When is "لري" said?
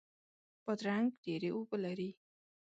1.85-2.09